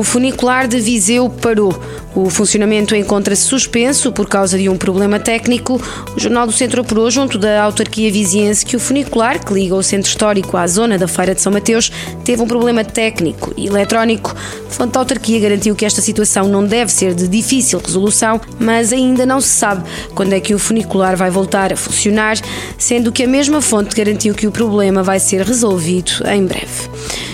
O 0.00 0.02
funicular 0.02 0.66
de 0.66 0.80
Viseu 0.80 1.28
parou. 1.28 1.78
O 2.14 2.30
funcionamento 2.30 2.96
encontra-se 2.96 3.42
suspenso 3.42 4.10
por 4.10 4.26
causa 4.26 4.56
de 4.56 4.66
um 4.66 4.78
problema 4.78 5.20
técnico. 5.20 5.78
O 6.16 6.18
Jornal 6.18 6.46
do 6.46 6.52
Centro 6.54 6.80
apurou, 6.80 7.10
junto 7.10 7.36
da 7.36 7.62
autarquia 7.62 8.10
viziense, 8.10 8.64
que 8.64 8.74
o 8.74 8.80
funicular, 8.80 9.44
que 9.44 9.52
liga 9.52 9.74
o 9.74 9.82
centro 9.82 10.08
histórico 10.08 10.56
à 10.56 10.66
zona 10.66 10.96
da 10.96 11.06
Feira 11.06 11.34
de 11.34 11.42
São 11.42 11.52
Mateus, 11.52 11.92
teve 12.24 12.40
um 12.40 12.46
problema 12.46 12.82
técnico 12.82 13.52
e 13.58 13.66
eletrónico. 13.66 14.34
A 14.66 14.70
fonte 14.70 14.92
da 14.94 15.00
autarquia 15.00 15.38
garantiu 15.38 15.76
que 15.76 15.84
esta 15.84 16.00
situação 16.00 16.48
não 16.48 16.64
deve 16.64 16.90
ser 16.90 17.12
de 17.12 17.28
difícil 17.28 17.78
resolução, 17.78 18.40
mas 18.58 18.94
ainda 18.94 19.26
não 19.26 19.38
se 19.38 19.48
sabe 19.50 19.86
quando 20.14 20.32
é 20.32 20.40
que 20.40 20.54
o 20.54 20.58
funicular 20.58 21.14
vai 21.14 21.28
voltar 21.28 21.74
a 21.74 21.76
funcionar, 21.76 22.38
sendo 22.78 23.12
que 23.12 23.24
a 23.24 23.28
mesma 23.28 23.60
fonte 23.60 23.94
garantiu 23.94 24.34
que 24.34 24.46
o 24.46 24.50
problema 24.50 25.02
vai 25.02 25.20
ser 25.20 25.42
resolvido 25.42 26.26
em 26.26 26.46
breve 26.46 26.88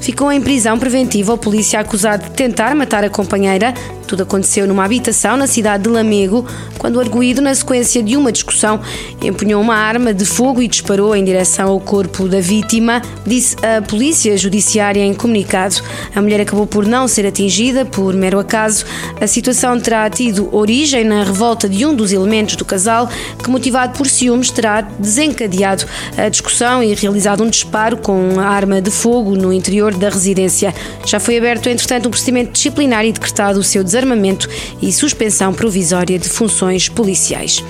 ficou 0.00 0.32
em 0.32 0.40
prisão 0.40 0.78
preventiva 0.78 1.32
o 1.32 1.38
polícia 1.38 1.80
acusado 1.80 2.24
de 2.24 2.30
tentar 2.30 2.74
matar 2.74 3.04
a 3.04 3.10
companheira 3.10 3.74
tudo 4.10 4.24
aconteceu 4.24 4.66
numa 4.66 4.84
habitação 4.84 5.36
na 5.36 5.46
cidade 5.46 5.84
de 5.84 5.88
Lamego, 5.88 6.44
quando 6.78 6.96
o 6.96 7.00
arguído, 7.00 7.40
na 7.40 7.54
sequência 7.54 8.02
de 8.02 8.16
uma 8.16 8.32
discussão, 8.32 8.80
empunhou 9.22 9.62
uma 9.62 9.76
arma 9.76 10.12
de 10.12 10.24
fogo 10.24 10.60
e 10.60 10.66
disparou 10.66 11.14
em 11.14 11.22
direção 11.22 11.68
ao 11.68 11.78
corpo 11.78 12.26
da 12.26 12.40
vítima, 12.40 13.00
disse 13.24 13.54
a 13.64 13.80
polícia 13.80 14.36
judiciária 14.36 15.00
em 15.00 15.14
comunicado. 15.14 15.76
A 16.12 16.20
mulher 16.20 16.40
acabou 16.40 16.66
por 16.66 16.84
não 16.86 17.06
ser 17.06 17.24
atingida 17.24 17.84
por 17.84 18.12
mero 18.12 18.40
acaso. 18.40 18.84
A 19.20 19.28
situação 19.28 19.78
terá 19.78 20.10
tido 20.10 20.52
origem 20.52 21.04
na 21.04 21.22
revolta 21.22 21.68
de 21.68 21.86
um 21.86 21.94
dos 21.94 22.10
elementos 22.10 22.56
do 22.56 22.64
casal, 22.64 23.08
que, 23.40 23.48
motivado 23.48 23.96
por 23.96 24.08
ciúmes, 24.08 24.50
terá 24.50 24.80
desencadeado 24.80 25.84
a 26.18 26.28
discussão 26.28 26.82
e 26.82 26.92
realizado 26.94 27.44
um 27.44 27.48
disparo 27.48 27.96
com 27.96 28.40
arma 28.40 28.82
de 28.82 28.90
fogo 28.90 29.36
no 29.36 29.52
interior 29.52 29.94
da 29.94 30.08
residência. 30.08 30.74
Já 31.06 31.20
foi 31.20 31.38
aberto, 31.38 31.68
entretanto, 31.68 32.08
um 32.08 32.10
procedimento 32.10 32.50
disciplinar 32.50 33.04
e 33.04 33.12
decretado 33.12 33.60
o 33.60 33.62
seu 33.62 33.84
desarmamento 33.84 33.99
desarmamento 34.00 34.48
e 34.80 34.92
suspensão 34.92 35.52
provisória 35.52 36.18
de 36.18 36.28
funções 36.28 36.88
policiais. 36.88 37.62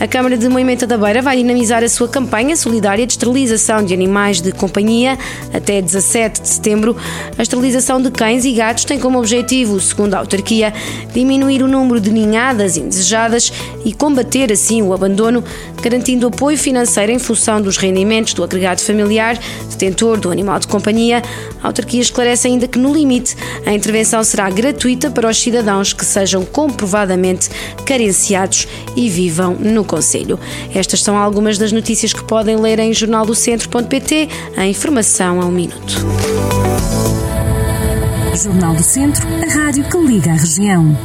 A 0.00 0.08
Câmara 0.08 0.36
de 0.36 0.48
Moimenta 0.48 0.86
da 0.86 0.96
Beira 0.96 1.20
vai 1.20 1.36
dinamizar 1.36 1.84
a 1.84 1.88
sua 1.88 2.08
campanha 2.08 2.56
solidária 2.56 3.06
de 3.06 3.12
esterilização 3.12 3.84
de 3.84 3.92
animais 3.92 4.40
de 4.40 4.50
companhia 4.52 5.18
até 5.52 5.80
17 5.80 6.40
de 6.40 6.48
setembro. 6.48 6.96
A 7.36 7.42
esterilização 7.42 8.00
de 8.00 8.10
cães 8.10 8.44
e 8.44 8.52
gatos 8.52 8.84
tem 8.84 8.98
como 8.98 9.18
objetivo, 9.18 9.80
segundo 9.80 10.14
a 10.14 10.18
autarquia, 10.18 10.72
diminuir 11.12 11.62
o 11.62 11.68
número 11.68 12.00
de 12.00 12.10
ninhadas 12.10 12.76
indesejadas 12.76 13.52
e 13.84 13.92
combater 13.92 14.50
assim 14.50 14.82
o 14.82 14.92
abandono, 14.92 15.44
garantindo 15.82 16.26
apoio 16.26 16.56
financeiro 16.56 17.12
em 17.12 17.18
função 17.18 17.60
dos 17.60 17.76
rendimentos 17.76 18.32
do 18.32 18.42
agregado 18.42 18.80
familiar, 18.80 19.38
detentor 19.70 20.18
do 20.18 20.30
animal 20.30 20.58
de 20.58 20.66
companhia. 20.66 21.22
A 21.62 21.66
autarquia 21.66 22.00
esclarece 22.00 22.48
ainda 22.48 22.66
que, 22.66 22.78
no 22.78 22.92
limite, 22.92 23.36
a 23.66 23.72
intervenção 23.72 24.22
será 24.24 24.48
gratuita 24.50 25.10
para 25.10 25.28
os 25.28 25.38
cidadãos 25.38 25.73
cidadãos 25.74 25.92
que 25.92 26.04
sejam 26.04 26.44
comprovadamente 26.44 27.50
carenciados 27.84 28.68
e 28.94 29.08
vivam 29.08 29.54
no 29.54 29.84
Conselho. 29.84 30.38
Estas 30.74 31.02
são 31.02 31.16
algumas 31.16 31.58
das 31.58 31.72
notícias 31.72 32.12
que 32.12 32.22
podem 32.24 32.56
ler 32.56 32.78
em 32.78 32.92
jornaldocentro.pt. 32.92 34.28
A 34.56 34.66
informação 34.66 35.40
a 35.40 35.46
um 35.46 35.50
minuto. 35.50 35.94
Jornal 38.36 38.74
do 38.74 38.82
Centro, 38.82 39.26
a 39.26 39.52
rádio 39.52 39.84
que 39.84 39.96
liga 39.98 40.30
a 40.30 40.34
região. 40.34 40.96